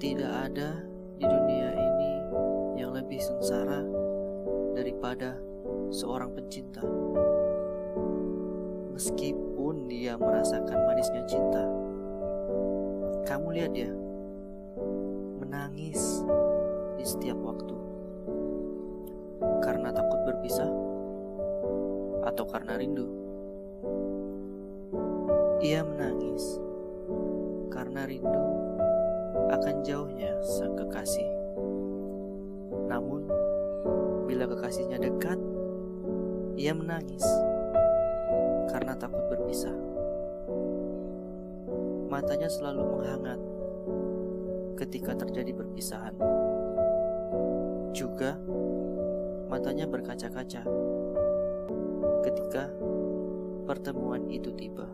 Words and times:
Tidak 0.00 0.32
ada 0.32 0.80
di 1.20 1.28
dunia 1.28 1.76
ini 1.76 2.12
yang 2.80 2.96
lebih 2.96 3.20
sengsara 3.20 3.84
daripada 4.72 5.36
seorang 5.92 6.32
pencinta. 6.32 6.80
Meskipun 8.96 9.92
dia 9.92 10.16
merasakan 10.16 10.88
manisnya 10.88 11.20
cinta, 11.28 11.68
kamu 13.28 13.60
lihat 13.60 13.76
dia 13.76 13.92
menangis 15.36 16.24
di 16.96 17.04
setiap 17.04 17.36
waktu 17.36 17.76
karena 19.60 19.92
takut 19.92 20.20
berpisah 20.24 20.72
atau 22.24 22.48
karena 22.48 22.80
rindu. 22.80 23.04
Ia 25.60 25.84
menangis 25.84 26.56
karena 27.68 28.08
rindu 28.08 28.49
akan 29.50 29.82
jauhnya 29.82 30.30
sang 30.46 30.78
kekasih. 30.78 31.26
Namun, 32.86 33.26
bila 34.30 34.46
kekasihnya 34.46 35.02
dekat, 35.02 35.38
ia 36.54 36.70
menangis 36.70 37.22
karena 38.70 38.94
takut 38.94 39.26
berpisah. 39.26 39.74
Matanya 42.10 42.50
selalu 42.50 42.82
menghangat 42.86 43.40
ketika 44.78 45.12
terjadi 45.18 45.52
perpisahan. 45.54 46.14
Juga, 47.90 48.38
matanya 49.50 49.86
berkaca-kaca 49.90 50.62
ketika 52.22 52.70
pertemuan 53.66 54.26
itu 54.30 54.50
tiba. 54.54 54.86